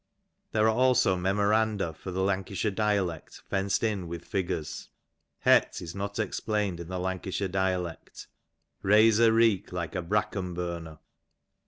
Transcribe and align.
There 0.51 0.65
are 0.67 0.73
also 0.75 1.15
memoranda 1.15 1.93
for 1.93 2.09
the 2.09 2.23
Lancashire 2.23 2.71
dialect 2.71 3.43
fenced 3.51 3.83
in 3.83 4.07
with 4.07 4.25
figures: 4.25 4.89
Het 5.45 5.79
is 5.79 5.93
not 5.93 6.17
explained 6.17 6.79
in 6.79 6.87
the 6.87 6.97
Lancashire 6.97 7.47
dialect, 7.47 8.25
Raise 8.81 9.19
a 9.19 9.31
reek 9.31 9.71
like 9.71 9.93
a 9.93 10.01
bracken 10.01 10.55
burner. 10.55 10.97